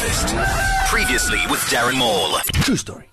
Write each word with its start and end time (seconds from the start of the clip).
Breakfast. 0.00 0.34
Previously 0.90 1.38
with 1.50 1.60
Darren 1.68 1.98
Maule. 1.98 2.38
True 2.62 2.76
story. 2.76 3.06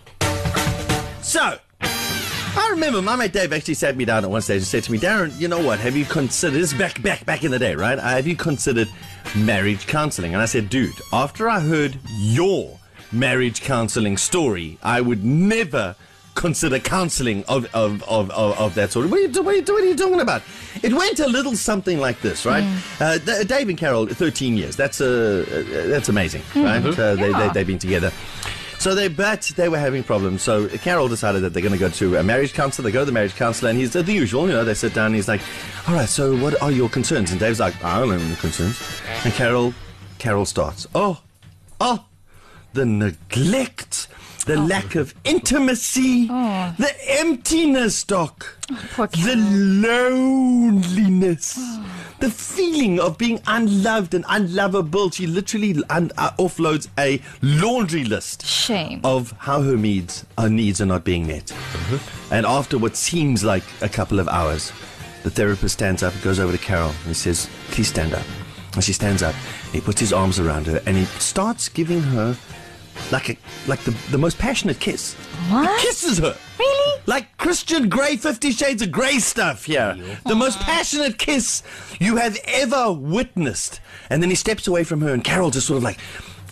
So, 1.22 1.58
I 1.82 2.70
remember 2.72 3.02
my 3.02 3.18
mate 3.18 3.34
Dave 3.34 3.52
actually 3.52 3.74
sat 3.74 3.98
me 3.98 4.06
down 4.06 4.24
at 4.24 4.30
one 4.30 4.42
stage 4.42 4.60
and 4.60 4.66
said 4.66 4.84
to 4.86 4.94
me, 4.94 4.98
Darren, 4.98 5.38
you 5.38 5.50
know 5.50 5.62
what? 5.62 5.80
Have 5.82 5.98
you 5.98 6.06
considered 6.06 6.56
this 6.58 6.74
back 6.74 7.02
back 7.02 7.26
back 7.26 7.44
in 7.44 7.52
the 7.52 7.60
day, 7.60 7.76
right? 7.76 7.98
Uh, 8.00 8.02
Have 8.04 8.26
you 8.26 8.38
considered 8.38 8.88
marriage 9.36 9.86
counseling? 9.86 10.34
And 10.34 10.42
I 10.42 10.46
said, 10.46 10.70
dude, 10.70 10.94
after 11.12 11.50
I 11.50 11.60
heard 11.60 12.00
your 12.20 12.80
marriage 13.12 13.62
counseling 13.62 14.16
story, 14.16 14.78
I 14.82 15.02
would 15.02 15.26
never 15.26 15.94
consider 16.38 16.80
counseling 16.80 17.44
of 17.48 17.66
of, 17.74 18.04
of, 18.04 18.32
of, 18.32 18.58
of 18.58 18.76
that 18.76 18.92
sort. 18.92 19.10
What 19.10 19.20
are, 19.20 19.24
you, 19.24 19.44
what, 19.44 19.54
are 19.54 19.58
you, 19.58 19.64
what 19.64 19.84
are 19.84 19.86
you 19.86 19.96
talking 19.96 20.22
about? 20.22 20.44
It 20.84 20.94
went 20.94 21.20
a 21.20 21.28
little 21.28 21.56
something 21.56 22.00
like 22.00 22.22
this, 22.22 22.46
right? 22.46 22.64
Uh, 23.02 23.18
Dave 23.18 23.68
and 23.68 23.78
Carol, 23.78 24.06
13 24.06 24.56
years. 24.56 24.76
That's 24.76 25.02
uh, 25.02 25.46
uh, 25.50 25.88
that's 25.88 26.08
amazing, 26.08 26.44
right? 26.56 26.86
Uh, 26.86 27.16
they, 27.16 27.34
they, 27.34 27.50
they've 27.50 27.68
been 27.68 27.80
together. 27.80 28.12
So 28.80 28.94
they, 28.94 29.08
but 29.08 29.52
they 29.56 29.70
were 29.70 29.80
having 29.80 30.04
problems. 30.04 30.44
So 30.44 30.68
Carol 30.70 31.08
decided 31.08 31.42
that 31.42 31.52
they're 31.52 31.64
going 31.64 31.74
to 31.74 31.80
go 31.80 31.90
to 31.90 32.18
a 32.18 32.24
marriage 32.24 32.54
counselor. 32.54 32.88
They 32.88 32.94
go 32.94 33.00
to 33.00 33.06
the 33.06 33.12
marriage 33.12 33.36
counselor, 33.36 33.72
and 33.72 33.80
he's 33.80 33.94
the 33.94 34.04
usual. 34.04 34.48
You 34.48 34.54
know, 34.54 34.64
they 34.64 34.76
sit 34.76 34.94
down. 34.94 35.08
and 35.08 35.16
He's 35.16 35.28
like, 35.28 35.42
"All 35.88 35.96
right, 35.96 36.08
so 36.08 36.38
what 36.38 36.62
are 36.62 36.72
your 36.72 36.88
concerns?" 36.88 37.32
And 37.32 37.40
Dave's 37.40 37.60
like, 37.60 37.84
"I 37.84 38.00
don't 38.00 38.12
have 38.12 38.22
any 38.22 38.36
concerns." 38.36 38.80
And 39.26 39.34
Carol, 39.34 39.74
Carol 40.20 40.46
starts, 40.46 40.86
"Oh, 40.94 41.20
oh, 41.82 42.06
the 42.74 42.86
neglect, 42.86 43.87
the 44.48 44.58
lack 44.58 44.96
of 44.96 45.14
intimacy, 45.24 46.28
the 46.28 46.92
emptiness, 47.08 48.04
Doc, 48.04 48.58
poor 48.96 49.08
the 49.08 49.36
loneliness." 50.38 51.60
The 52.20 52.32
feeling 52.32 53.00
of 53.00 53.20
being 53.20 53.40
unloved 53.46 54.16
and 54.16 54.26
unlovable. 54.28 55.12
She 55.12 55.28
literally 55.28 55.76
un- 55.92 56.12
uh, 56.18 56.32
offloads 56.40 56.88
a 56.98 57.22
laundry 57.44 58.06
list 58.06 58.44
Shame. 58.44 59.02
of 59.04 59.36
how 59.38 59.62
her 59.62 59.78
needs 59.78 60.26
her 60.36 60.50
needs 60.50 60.82
are 60.82 60.88
not 60.88 61.04
being 61.04 61.28
met. 61.28 61.54
And 62.32 62.44
after 62.48 62.80
what 62.80 62.96
seems 62.96 63.44
like 63.44 63.64
a 63.82 63.90
couple 63.90 64.20
of 64.20 64.28
hours, 64.30 64.72
the 65.22 65.30
therapist 65.30 65.74
stands 65.76 66.02
up 66.02 66.12
and 66.16 66.24
goes 66.24 66.40
over 66.40 66.52
to 66.52 66.58
Carol 66.58 66.90
and 66.90 67.08
he 67.08 67.14
says, 67.14 67.48
"Please 67.70 67.90
stand 67.90 68.16
up." 68.16 68.26
And 68.74 68.84
she 68.84 68.94
stands 68.94 69.22
up. 69.22 69.36
And 69.66 69.74
he 69.76 69.82
puts 69.82 70.00
his 70.00 70.12
arms 70.12 70.40
around 70.40 70.66
her 70.66 70.82
and 70.88 70.98
he 70.98 71.06
starts 71.20 71.70
giving 71.70 72.02
her 72.02 72.36
like 73.12 73.30
a 73.30 73.38
like 73.68 73.80
the, 73.82 73.92
the 74.12 74.18
most 74.18 74.38
passionate 74.38 74.80
kiss. 74.80 75.14
What? 75.50 75.80
He 75.80 75.88
kisses 75.88 76.18
her. 76.20 76.36
Really? 76.60 77.02
Like 77.06 77.38
Christian 77.38 77.90
Grey, 77.90 78.18
Fifty 78.18 78.52
Shades 78.52 78.82
of 78.82 78.92
Grey 78.92 79.20
stuff 79.20 79.66
here. 79.66 79.98
The 80.26 80.36
most 80.36 80.60
passionate 80.60 81.18
kiss 81.18 81.64
you 82.00 82.18
have 82.18 82.38
ever 82.46 82.92
witnessed. 82.92 83.80
And 84.10 84.22
then 84.22 84.30
he 84.30 84.36
steps 84.36 84.68
away 84.68 84.84
from 84.84 85.02
her, 85.02 85.14
and 85.14 85.24
Carol 85.24 85.52
just 85.52 85.68
sort 85.68 85.78
of 85.78 85.84
like 85.84 86.00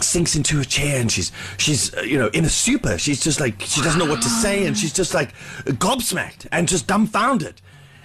sinks 0.02 0.36
into 0.36 0.60
a 0.60 0.66
chair, 0.66 1.00
and 1.02 1.12
she's 1.12 1.32
she's 1.58 1.94
uh, 1.96 2.02
you 2.02 2.18
know 2.18 2.28
in 2.28 2.46
a 2.46 2.50
stupor. 2.50 2.98
She's 2.98 3.24
just 3.24 3.40
like 3.40 3.62
she 3.62 3.82
doesn't 3.82 4.00
know 4.00 4.10
what 4.10 4.22
to 4.22 4.30
say, 4.30 4.66
and 4.66 4.78
she's 4.78 4.94
just 4.94 5.14
like 5.14 5.34
gobsmacked 5.66 6.48
and 6.52 6.68
just 6.68 6.88
dumbfounded. 6.88 7.62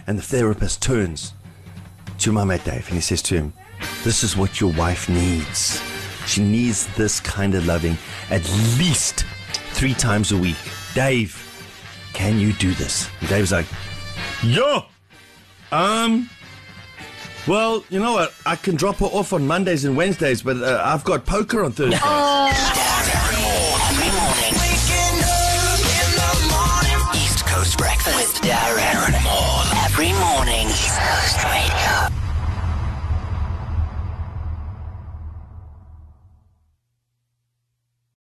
And 0.06 0.18
the 0.18 0.22
therapist 0.22 0.82
turns 0.82 1.34
to 2.18 2.32
my 2.32 2.44
mate 2.44 2.64
Dave, 2.64 2.86
and 2.86 2.94
he 2.94 3.00
says 3.00 3.22
to 3.22 3.34
him, 3.34 3.52
"This 4.02 4.24
is 4.24 4.36
what 4.36 4.60
your 4.60 4.72
wife 4.72 5.08
needs. 5.08 5.80
She 6.30 6.42
needs 6.44 6.86
this 6.94 7.18
kind 7.18 7.56
of 7.56 7.66
loving 7.66 7.98
at 8.30 8.48
least 8.78 9.24
three 9.72 9.94
times 9.94 10.30
a 10.30 10.36
week. 10.36 10.56
Dave, 10.94 11.34
can 12.12 12.38
you 12.38 12.52
do 12.52 12.72
this?" 12.74 13.08
And 13.20 13.28
Dave's 13.28 13.50
like, 13.52 13.66
Yo, 14.42 14.84
um." 15.72 16.30
Well, 17.48 17.82
you 17.88 17.98
know 17.98 18.12
what? 18.12 18.34
I 18.46 18.54
can 18.54 18.76
drop 18.76 18.96
her 18.98 19.06
off 19.06 19.32
on 19.32 19.46
Mondays 19.46 19.84
and 19.86 19.96
Wednesdays, 19.96 20.42
but 20.42 20.58
uh, 20.58 20.82
I've 20.84 21.02
got 21.04 21.24
poker 21.24 21.64
on 21.64 21.72
Thursdays. 21.72 21.98
Darren 21.98 23.32
Maule. 23.40 23.80
Every 23.90 24.12
morning. 24.12 24.52
Waking 24.60 25.18
up 25.24 25.80
in 25.80 26.10
the 26.20 26.32
morning. 26.52 27.00
East 27.24 27.46
Coast 27.46 27.78
Breakfast 27.78 28.14
with 28.14 28.50
Darren 28.50 29.24
Maule. 29.24 29.64
Every 29.84 30.12
morning. 30.12 30.68
East 30.68 31.00
Coast 31.00 31.42
Radio. 31.44 32.19